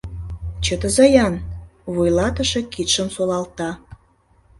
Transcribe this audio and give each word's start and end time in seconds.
—Чытыза-ян,— 0.65 1.35
вуйлатыше 1.93 2.61
кидшым 2.73 3.07
солалта. 3.15 3.69